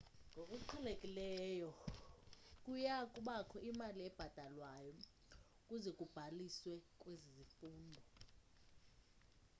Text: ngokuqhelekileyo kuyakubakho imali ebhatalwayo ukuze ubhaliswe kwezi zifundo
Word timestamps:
ngokuqhelekileyo 0.33 1.69
kuyakubakho 2.63 3.57
imali 3.69 3.99
ebhatalwayo 4.07 4.93
ukuze 5.61 5.89
ubhaliswe 6.03 6.73
kwezi 7.01 7.27
zifundo 7.37 8.01